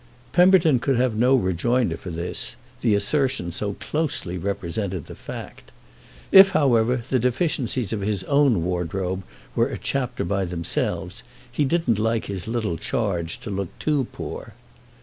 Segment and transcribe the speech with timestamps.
[0.33, 5.71] Pemberton could have no rejoinder for this—the assertion so closely represented the fact.
[6.31, 9.21] If however the deficiencies of his own wardrobe
[9.55, 14.55] were a chapter by themselves he didn't like his little charge to look too poor.